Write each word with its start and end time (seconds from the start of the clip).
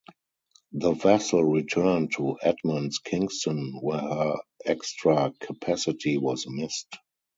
The 0.71 0.93
vessel 0.93 1.43
returned 1.43 2.13
to 2.15 2.35
Edmonds- 2.41 2.97
Kingston 2.97 3.77
where 3.83 3.99
her 4.01 4.37
extra 4.65 5.31
capacity 5.39 6.17
was 6.17 6.47
missed. 6.49 6.97